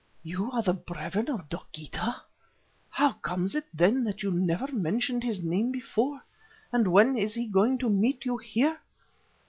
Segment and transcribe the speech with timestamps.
[0.23, 2.21] "You are the brethren of Dogeetah!
[2.89, 6.23] How comes it then that you never mentioned his name before,
[6.71, 8.79] and when is he going to meet you here?